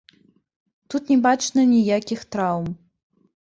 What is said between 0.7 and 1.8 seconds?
Тут не бачна